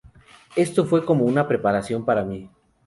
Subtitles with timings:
[0.55, 2.49] Eso fue como una preparación para mí.